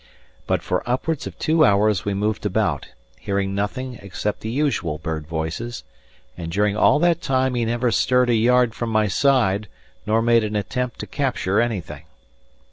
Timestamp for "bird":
4.97-5.27